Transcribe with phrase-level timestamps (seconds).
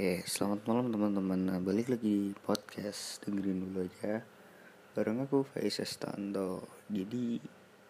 [0.00, 1.40] Oke, selamat malam teman-teman.
[1.44, 4.24] Nah, balik lagi podcast dengerin dulu aja.
[4.96, 6.64] Bareng aku Faiz Estando.
[6.88, 7.36] Jadi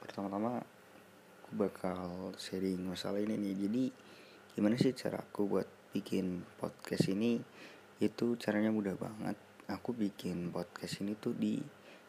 [0.03, 3.55] pertama-tama aku bakal sharing masalah ini nih.
[3.55, 3.85] Jadi
[4.59, 7.39] gimana sih cara aku buat bikin podcast ini?
[8.03, 9.39] Itu caranya mudah banget.
[9.71, 11.63] Aku bikin podcast ini tuh di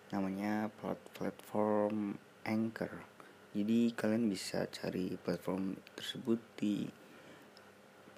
[0.10, 0.74] namanya
[1.14, 2.18] platform
[2.50, 3.06] Anchor.
[3.54, 6.90] Jadi kalian bisa cari platform tersebut di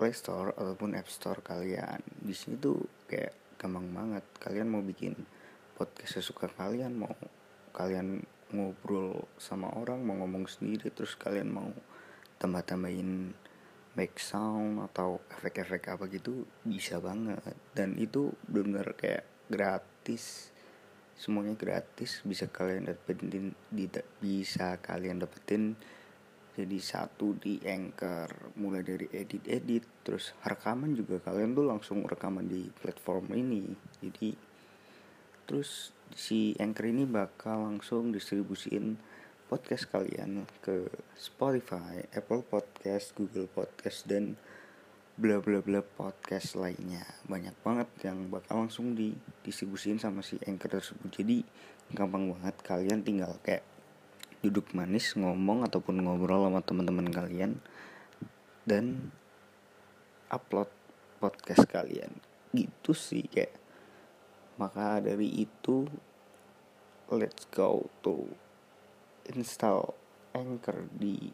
[0.04, 2.04] Play Store ataupun App Store kalian.
[2.04, 2.76] Di sini tuh
[3.08, 4.28] kayak gampang banget.
[4.36, 5.16] Kalian mau bikin
[5.80, 7.16] podcast sesuka kalian, mau
[7.72, 8.20] kalian
[8.52, 11.72] ngobrol sama orang, mau ngomong sendiri, terus kalian mau
[12.36, 13.32] tambah-tambahin
[13.96, 17.56] back sound atau efek-efek apa gitu bisa banget.
[17.72, 20.52] Dan itu benar-benar kayak gratis.
[21.16, 23.56] Semuanya gratis bisa kalian dapetin
[24.20, 25.80] bisa kalian dapetin
[26.54, 31.18] jadi satu di anchor mulai dari edit-edit terus rekaman juga.
[31.18, 33.74] Kalian tuh langsung rekaman di platform ini.
[33.98, 34.38] Jadi
[35.50, 39.02] terus si anchor ini bakal langsung distribusiin
[39.50, 44.38] podcast kalian ke Spotify, Apple Podcast, Google Podcast dan
[45.18, 47.02] bla bla bla podcast lainnya.
[47.26, 51.10] Banyak banget yang bakal langsung didistribusiin sama si anchor tersebut.
[51.10, 51.42] Jadi
[51.98, 52.62] gampang banget.
[52.62, 53.73] Kalian tinggal kayak
[54.44, 57.64] duduk manis ngomong ataupun ngobrol sama teman-teman kalian
[58.68, 59.16] dan
[60.28, 60.68] upload
[61.24, 62.12] podcast kalian.
[62.52, 63.56] Gitu sih kayak
[64.60, 65.88] maka dari itu
[67.08, 68.28] let's go to
[69.32, 69.96] install
[70.36, 71.32] Anchor di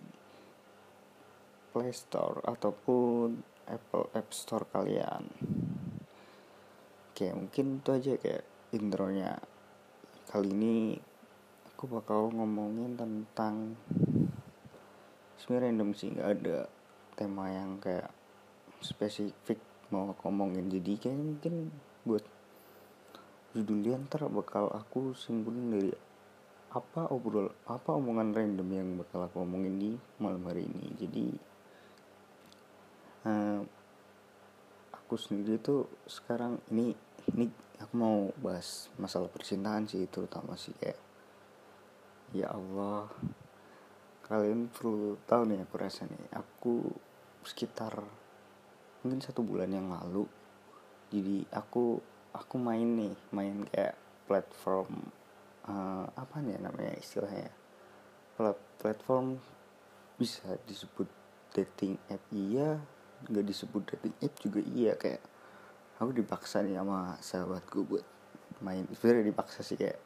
[1.74, 5.26] Play Store ataupun Apple App Store kalian.
[7.10, 9.42] Oke mungkin itu aja kayak intronya.
[10.30, 11.09] Kali ini
[11.80, 13.80] aku bakal ngomongin tentang
[15.40, 16.68] sebenarnya random sih nggak ada
[17.16, 18.12] tema yang kayak
[18.84, 21.56] spesifik mau ngomongin jadi kayaknya mungkin
[22.04, 22.28] buat
[23.56, 25.96] judulnya ntar bakal aku simpulin dari
[26.76, 30.84] apa obrol apa omongan random yang bakal aku ngomongin di malam hari ini.
[31.00, 31.26] Jadi
[33.24, 33.64] uh,
[35.00, 36.92] aku sendiri tuh sekarang ini
[37.40, 37.48] ini
[37.80, 41.08] aku mau bahas masalah percintaan sih terutama sih kayak
[42.34, 43.10] ya Allah.
[44.26, 46.86] Kalian perlu tahu nih aku rasa nih aku
[47.42, 47.98] sekitar
[49.02, 50.28] mungkin satu bulan yang lalu
[51.10, 51.98] jadi aku
[52.38, 53.98] aku main nih main kayak
[54.30, 55.10] platform
[55.66, 57.50] uh, apa nih namanya istilahnya?
[58.80, 59.42] Platform
[60.16, 61.10] bisa disebut
[61.58, 62.22] dating app.
[62.30, 62.78] Iya
[63.26, 65.20] nggak disebut dating app juga iya kayak
[65.98, 68.06] aku dipaksa nih sama sahabatku buat
[68.62, 68.86] main.
[68.94, 69.98] Sebenarnya dipaksa sih kayak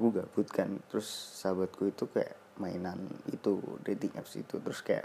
[0.00, 0.72] aku gabut kan.
[0.88, 1.04] Terus
[1.36, 2.96] sahabatku itu kayak mainan
[3.28, 4.56] itu dating apps itu.
[4.56, 5.04] Terus kayak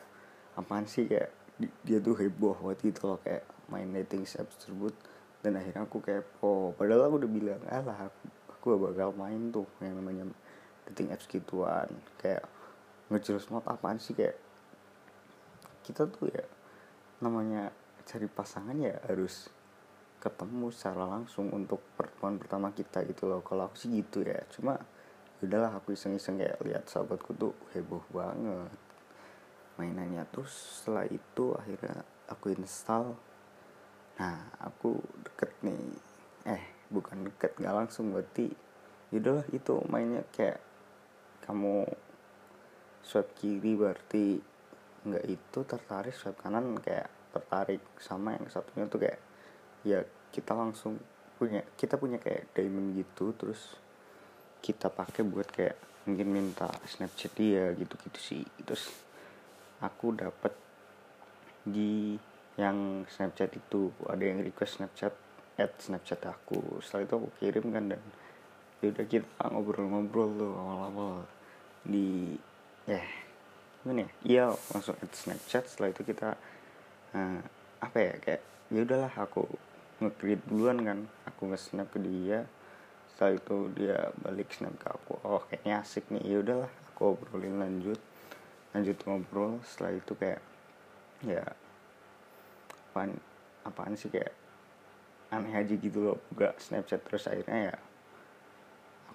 [0.56, 1.03] apaan sih?
[1.11, 1.35] Kayak
[1.83, 4.95] dia tuh heboh waktu itu loh kayak main dating apps tersebut.
[5.44, 8.23] Dan akhirnya aku kayak oh padahal aku udah bilang alah aku,
[8.56, 10.23] aku gak bakal main tuh yang namanya
[10.88, 11.91] dating apps gituan.
[12.16, 12.47] Kayak
[13.12, 14.16] ngejelas banget apaan sih?
[14.16, 14.39] Kayak
[15.83, 16.47] kita tuh ya
[17.19, 17.69] namanya
[18.07, 19.51] cari pasangan ya harus
[20.25, 23.46] ketemu secara langsung untuk pertemuan pertama kita gitu loh.
[23.46, 24.41] Kalau aku sih gitu ya.
[24.50, 24.74] Cuma
[25.46, 28.74] udahlah aku iseng-iseng kayak lihat sahabatku tuh heboh banget.
[29.78, 33.13] Mainannya terus setelah itu akhirnya aku install.
[34.18, 35.94] Nah aku deket nih.
[36.50, 38.50] Eh bukan deket nggak langsung berarti
[39.16, 40.59] udahlah itu mainnya kayak
[41.47, 41.88] kamu
[43.06, 44.42] swipe kiri berarti
[45.06, 49.19] nggak itu tertarik swipe kanan kayak tertarik sama yang satunya tuh kayak
[49.86, 50.02] ya
[50.35, 51.00] kita langsung
[51.40, 53.79] punya kita punya kayak diamond gitu terus
[54.59, 58.44] kita pakai buat kayak mungkin minta snapchat dia gitu gitu sih.
[58.62, 58.94] Terus
[59.81, 60.53] aku dapat
[61.66, 62.18] di
[62.56, 65.13] yang snapchat itu ada yang request snapchat
[65.57, 66.79] add snapchat aku.
[66.81, 68.01] Setelah itu aku kirim kan dan
[68.84, 71.13] ya udah kita ngobrol-ngobrol tuh awal-awal
[71.85, 72.38] di
[72.85, 73.06] eh
[73.81, 74.09] gimana ya?
[74.25, 75.69] Iya langsung add snapchat.
[75.69, 76.38] Setelah itu kita
[77.18, 77.42] uh,
[77.81, 78.42] apa ya kayak
[78.74, 79.45] ya udahlah aku
[80.01, 81.00] nge duluan kan.
[81.30, 82.47] Aku nge-snap ke dia.
[83.12, 85.13] Setelah itu dia balik snap ke aku.
[85.24, 86.24] Oh kayaknya asik nih.
[86.24, 88.00] Ya udahlah aku obrolin lanjut.
[88.75, 89.63] Lanjut ngobrol.
[89.63, 90.42] Setelah itu kayak
[91.24, 91.44] ya
[92.92, 93.15] apaan
[93.63, 94.36] apaan sih kayak
[95.31, 96.18] aneh aja gitu loh.
[96.31, 97.75] Buka snapchat terus akhirnya ya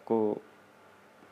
[0.00, 0.40] aku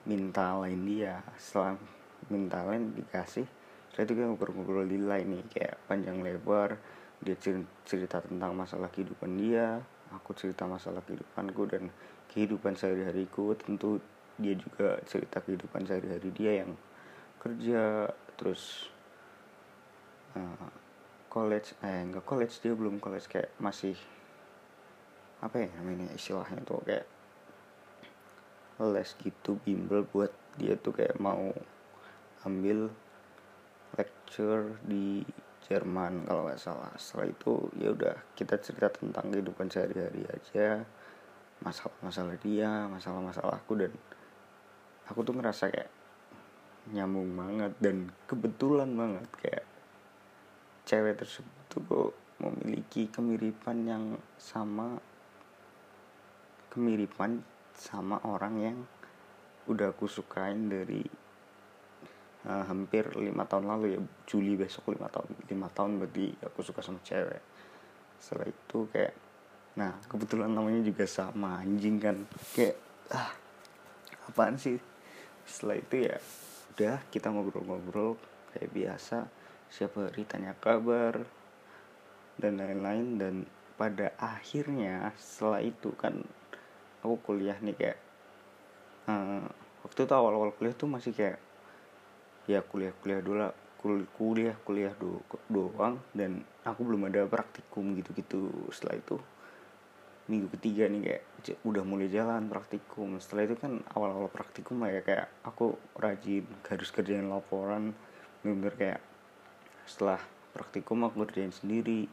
[0.05, 1.25] minta lain dia.
[1.41, 1.81] Setelah
[2.29, 3.49] minta lain dikasih
[3.89, 5.45] setelah itu kita ngobrol-ngobrol di lain nih.
[5.51, 6.79] Kayak panjang lebar
[7.23, 7.35] dia
[7.83, 9.83] cerita tentang masalah kehidupan dia
[10.13, 11.93] aku cerita masalah kehidupanku dan
[12.33, 13.53] kehidupan sehari-hariku.
[13.57, 14.01] Tentu
[14.39, 16.73] dia juga cerita kehidupan sehari-hari dia yang
[17.43, 18.87] kerja terus
[20.39, 20.71] uh,
[21.31, 23.95] college eh enggak college dia belum college kayak masih
[25.39, 27.07] apa ya namanya istilahnya tuh kayak
[28.79, 31.51] les gitu bimbel buat dia tuh kayak mau
[32.47, 32.91] ambil
[33.99, 35.23] lecture di
[35.69, 36.91] Jerman kalau nggak salah.
[36.97, 40.83] Setelah itu ya udah kita cerita tentang kehidupan sehari-hari aja
[41.59, 43.93] masalah-masalah dia masalah-masalah aku dan
[45.11, 45.91] aku tuh ngerasa kayak
[46.95, 47.97] nyambung banget dan
[48.31, 49.67] kebetulan banget kayak
[50.87, 54.05] cewek tersebut tuh memiliki kemiripan yang
[54.39, 55.03] sama
[56.71, 57.43] kemiripan
[57.75, 58.79] sama orang yang
[59.67, 61.03] udah aku sukain dari
[62.47, 66.85] uh, hampir lima tahun lalu ya Juli besok lima tahun lima tahun berarti aku suka
[66.85, 67.43] sama cewek.
[68.21, 69.15] Setelah itu kayak
[69.79, 72.17] nah kebetulan namanya juga sama anjing kan.
[72.55, 72.77] Kayak
[73.11, 73.33] ah
[74.31, 74.79] apaan sih?
[75.49, 76.17] Setelah itu ya
[76.79, 78.15] udah kita ngobrol-ngobrol
[78.55, 79.27] kayak biasa
[79.67, 81.27] siapa hari tanya kabar
[82.39, 83.35] dan lain-lain dan
[83.75, 86.23] pada akhirnya setelah itu kan
[87.03, 87.99] aku kuliah nih kayak
[89.07, 89.47] uh,
[89.87, 91.39] waktu itu awal-awal kuliah tuh masih kayak
[92.49, 93.53] ya kuliah-kuliah dulu
[94.19, 96.01] kuliah kuliah do doang.
[96.11, 98.51] Dan aku belum ada praktikum gitu-gitu.
[98.75, 99.17] Setelah itu
[100.29, 101.23] minggu ketiga nih kayak
[101.63, 103.21] udah mulai jalan praktikum.
[103.21, 107.93] Setelah itu kan awal-awal praktikum lah ya kayak aku rajin harus kerjain laporan.
[108.43, 109.01] Bener kayak
[109.87, 110.19] setelah
[110.57, 112.11] praktikum aku kerjain sendiri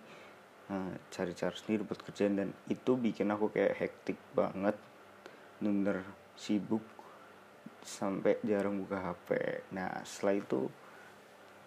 [0.66, 4.74] Eh, cari-cari sendiri buat kerjaan dan itu bikin aku kayak hektik banget.
[5.62, 6.02] Bener
[6.34, 6.82] sibuk
[7.86, 9.30] sampai jarang buka HP
[9.70, 10.66] nah setelah itu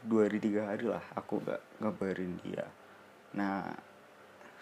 [0.03, 2.67] dua hari tiga hari lah aku gak ngabarin dia.
[3.35, 3.67] Nah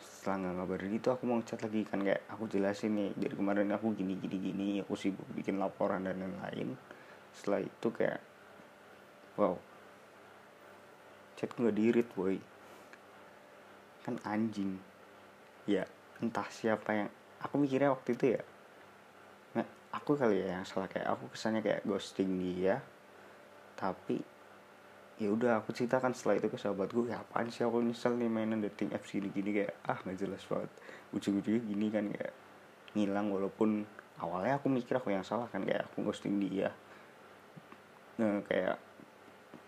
[0.00, 3.70] setelah nggak ngabarin itu aku mau chat lagi kan kayak aku jelasin nih dari kemarin
[3.70, 6.72] aku gini gini gini aku sibuk bikin laporan dan lain-lain.
[7.36, 8.20] Setelah itu kayak
[9.36, 9.54] wow
[11.36, 12.40] chatku nggak dirit boy.
[14.08, 14.80] Kan anjing.
[15.68, 15.84] Ya
[16.24, 17.08] entah siapa yang
[17.44, 18.42] aku mikirnya waktu itu ya
[19.96, 22.84] aku kali ya yang salah kayak aku kesannya kayak ghosting dia
[23.76, 24.20] tapi
[25.16, 28.60] ya udah aku ceritakan setelah itu ke sahabatku ya apaan sih aku nyesel nih mainan
[28.60, 30.70] dating apps gini gini kayak ah nggak jelas banget.
[31.16, 32.34] Ujung-ujungnya gini kan kayak
[32.92, 33.88] ngilang walaupun
[34.20, 36.68] awalnya aku mikir aku yang salah kan kayak aku ghosting dia.
[38.20, 38.76] Nah kayak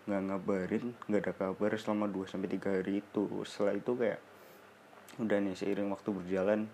[0.05, 3.25] nggak ngabarin nggak ada kabar selama 2 sampai tiga hari itu.
[3.45, 4.21] Setelah itu kayak
[5.17, 6.69] udah nih seiring waktu berjalan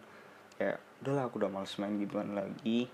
[0.59, 2.91] kayak udahlah aku udah males main gituan lagi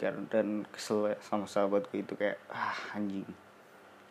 [0.00, 3.26] dan kesel sama sahabatku itu kayak ah anjing.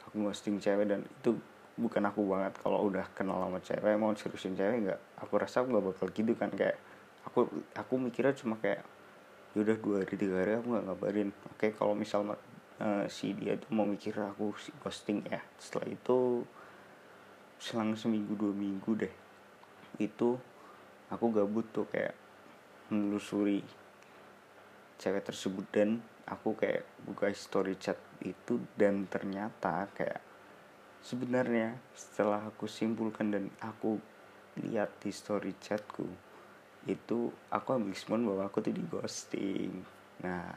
[0.07, 1.37] Aku ghosting cewek dan itu
[1.79, 2.53] bukan aku banget.
[2.61, 6.31] Kalau udah kenal sama cewek mau seriusin cewek nggak aku rasa aku nggak bakal gitu
[6.37, 6.49] kan.
[6.53, 6.77] Kayak
[7.27, 8.83] aku aku mikirnya cuma kayak
[9.51, 11.29] yaudah dua hari tiga hari aku nggak ngabarin.
[11.51, 12.23] Oke kalau misal
[12.81, 16.43] uh, si dia tuh mau mikir aku si ghosting ya setelah itu
[17.61, 19.13] selang seminggu dua minggu deh
[20.01, 20.33] itu
[21.13, 22.17] aku gabut tuh kayak
[22.89, 23.61] menelusuri
[25.01, 25.97] cewek tersebut dan
[26.29, 30.21] aku kayak buka story chat itu dan ternyata kayak
[31.01, 33.97] sebenarnya setelah aku simpulkan dan aku
[34.61, 36.05] lihat di story chatku
[36.85, 39.73] itu aku ambil kesimpulan bahwa aku tuh di ghosting.
[40.25, 40.53] Nah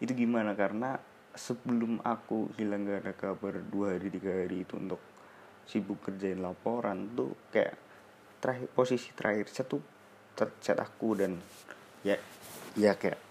[0.00, 0.56] itu gimana?
[0.56, 0.96] Karena
[1.36, 5.00] sebelum aku hilang gak ada kabar dua hari tiga hari itu untuk
[5.68, 7.76] sibuk kerjain laporan tuh kayak
[8.40, 9.84] terakhir posisi terakhir chat tuh
[10.32, 11.36] terchat aku dan
[12.00, 12.16] ya
[12.78, 13.27] ya kayak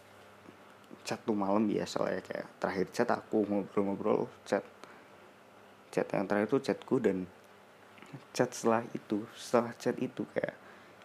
[1.08, 4.68] chat tuh malam biasa lah ya kayak terakhir chat aku ngobrol-ngobrol chat
[5.88, 7.24] chat yang terakhir tuh chatku dan
[8.36, 10.56] chat setelah itu setelah chat itu kayak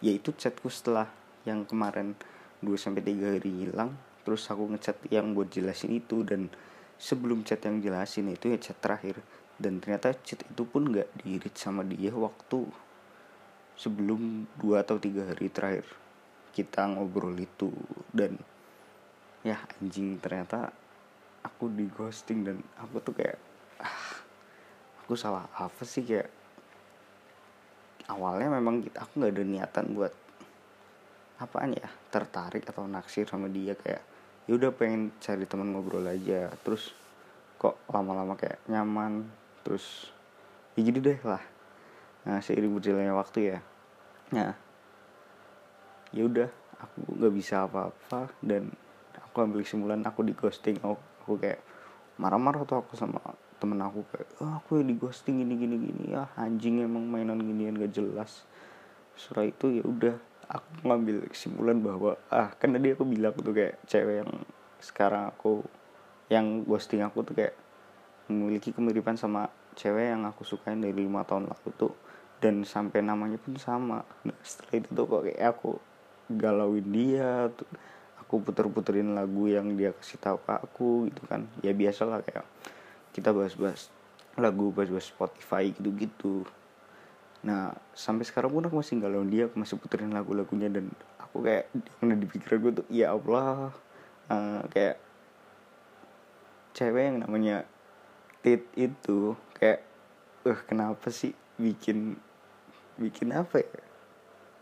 [0.03, 1.07] ya itu chatku setelah
[1.47, 2.19] yang kemarin
[2.59, 3.95] 2 sampai tiga hari hilang
[4.27, 6.51] terus aku ngechat yang buat jelasin itu dan
[7.03, 9.19] sebelum chat yang jelasin itu ya chat terakhir.
[9.53, 12.65] Dan ternyata chat itu pun gak diirit sama dia waktu
[13.77, 15.85] sebelum dua atau tiga hari terakhir
[16.53, 17.73] kita ngobrol itu
[18.13, 18.37] dan
[19.43, 20.71] ya anjing ternyata
[21.43, 23.35] aku di ghosting dan aku tuh kayak
[23.83, 24.23] ah,
[25.03, 26.31] aku salah apa sih kayak
[28.07, 30.13] awalnya memang kita aku nggak ada niatan buat
[31.43, 34.03] apaan ya tertarik atau naksir sama dia kayak
[34.47, 36.95] ya udah pengen cari teman ngobrol aja terus
[37.59, 39.27] kok lama-lama kayak nyaman
[39.63, 40.11] terus
[40.75, 41.39] ya gitu deh lah.
[42.23, 43.59] Nah seiring berjalannya waktu ya
[44.33, 44.55] nah
[46.09, 48.71] ya udah aku nggak bisa apa-apa dan
[49.33, 51.65] aku ambil kesimpulan aku di ghosting aku, aku kayak
[52.21, 53.17] marah-marah tuh aku sama
[53.57, 57.73] temen aku kayak oh, aku di ghosting gini gini gini ya anjing emang mainan ginian
[57.73, 58.45] gak jelas.
[59.17, 63.81] Setelah itu ya udah aku ngambil kesimpulan bahwa ah kan tadi aku bilang tuh kayak
[63.89, 64.31] cewek yang
[64.77, 65.65] sekarang aku
[66.29, 67.57] yang ghosting aku tuh kayak
[68.29, 71.93] memiliki kemiripan sama cewek yang aku sukain dari lima tahun lalu tuh
[72.37, 74.05] dan sampai namanya pun sama.
[74.27, 75.71] Nah, setelah itu tuh kok kayak aku
[76.29, 77.67] galauin dia tuh
[78.33, 81.45] aku puter-puterin lagu yang dia kasih tahu ke aku gitu kan.
[81.61, 82.41] Ya biasa lah kayak
[83.13, 83.93] kita bahas-bahas
[84.41, 86.41] lagu bahas-bahas Spotify gitu-gitu.
[87.45, 90.89] Nah sampai sekarang pun aku masih galauin dia aku masih puterin lagu-lagunya dan
[91.21, 91.69] aku kayak
[92.01, 93.69] yang di pikiran gue tuh ya Allah.
[94.25, 94.97] Uh, kayak
[96.73, 97.69] cewek yang namanya
[98.41, 99.85] tit itu kayak
[100.41, 102.17] eh uh, kenapa sih bikin
[102.97, 103.77] bikin apa ya?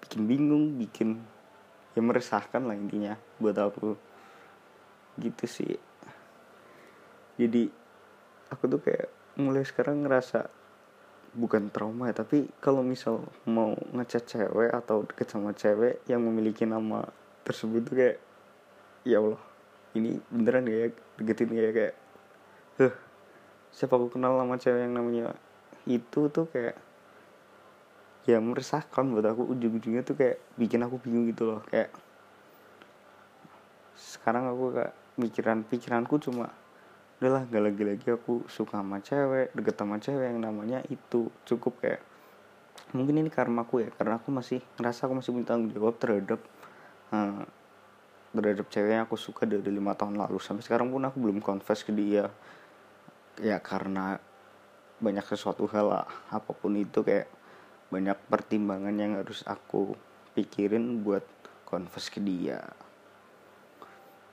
[0.03, 1.23] Bikin bingung bikin
[1.95, 3.95] ya meresahkan lah intinya buat aku.
[5.19, 5.74] Gitu sih.
[7.36, 7.67] Jadi
[8.51, 9.07] aku tuh kayak
[9.39, 10.51] mulai sekarang ngerasa
[11.31, 16.67] bukan trauma ya tapi kalau misal mau ngecat cewek atau deket sama cewek yang memiliki
[16.67, 17.07] nama
[17.48, 18.17] tersebut tuh kayak
[19.07, 19.39] ya Allah
[19.95, 21.93] ini beneran kayak deketin kayak kayak
[22.83, 22.95] huh
[23.71, 25.31] siapa aku kenal sama cewek yang namanya
[25.88, 26.75] itu tuh kayak
[28.29, 29.49] ya meresahkan buat aku.
[29.55, 31.61] Ujung-ujungnya tuh kayak bikin aku bingung gitu loh.
[31.65, 31.93] Kayak
[33.97, 36.49] sekarang aku kayak pikiran pikiranku cuma
[37.21, 41.29] udahlah gak lagi-lagi aku suka sama cewek deket sama cewek yang namanya itu.
[41.45, 42.01] Cukup kayak
[42.91, 46.41] mungkin ini karma aku ya karena aku masih ngerasa aku masih punya tanggung jawab terhadap
[47.13, 47.45] uh,
[48.31, 50.41] terhadap cewek yang aku suka dari lima tahun lalu.
[50.41, 52.31] Sampai sekarang pun aku belum confess ke dia.
[53.39, 54.19] Ya karena
[55.01, 57.25] banyak sesuatu hal lah apa pun itu kayak
[57.91, 59.93] banyak pertimbangan yang harus aku
[60.31, 61.27] pikirin buat
[61.67, 62.63] confess ke dia.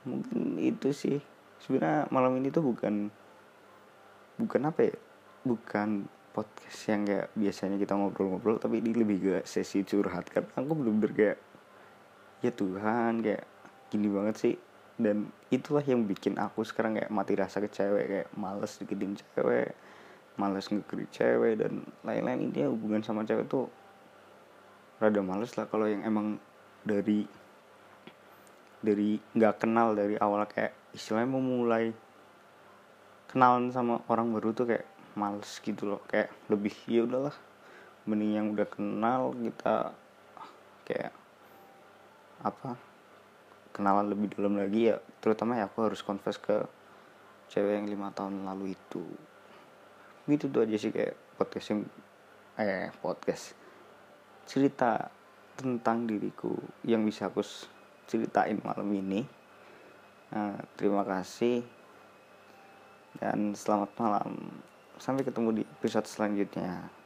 [0.07, 1.19] Mungkin itu sih.
[1.59, 3.11] Sebenarnya malam ini tuh bukan
[4.39, 4.95] bukan apa ya?
[5.43, 10.31] Bukan podcast yang kayak biasanya kita ngobrol-ngobrol tapi ini lebih ke sesi curhat.
[10.31, 11.37] Kan aku belum bener kayak
[12.39, 13.43] ya Tuhan kayak
[13.91, 14.55] gini banget sih.
[14.99, 19.75] Dan itulah yang bikin aku sekarang kayak mati rasa ke cewek kayak males deketin cewek
[20.39, 22.47] males ngekri cewek dan lain-lain.
[22.47, 23.67] Ini hubungan sama cewek tuh
[25.03, 26.39] rada males lah kalau yang emang
[26.87, 27.27] dari
[28.79, 30.47] dari nggak kenal dari awal.
[30.47, 31.91] Kayak istilahnya mau mulai
[33.27, 34.87] kenalan sama orang baru tuh kayak
[35.19, 36.01] males gitu loh.
[36.07, 37.35] Kayak lebih ya udahlah
[38.07, 39.91] mending yang udah kenal kita
[40.87, 41.13] kayak
[42.39, 42.79] apa
[43.75, 45.03] kenalan lebih dalam lagi ya.
[45.19, 46.63] Terutama ya aku harus confess ke
[47.51, 49.03] cewek yang lima tahun lalu itu
[50.29, 51.81] gitu tuh aja sih kayak podcast yang
[52.59, 53.57] eh podcast.
[54.45, 55.09] Cerita
[55.57, 56.53] tentang diriku
[56.85, 57.41] yang bisa aku
[58.05, 59.21] ceritain malam ini.
[60.29, 61.65] Nah, terima kasih.
[63.17, 64.37] Dan selamat malam.
[65.01, 66.98] Sampai ketemu di episode selanjutnya